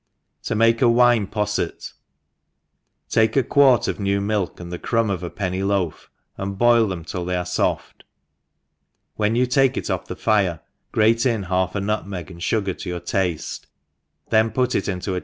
[0.47, 0.67] 21?
[0.67, 1.93] m(ike a Wine Posset.
[3.11, 6.87] TAKE a quart of new milk, and the crumb, pf a penny loaf, and boil
[6.87, 8.01] them till they .arc foft,
[9.17, 10.59] when yoii take h off the fire,
[10.91, 13.67] grate in ha|f a nut meg, and fugar to your tafte,
[14.31, 15.19] then put it into ^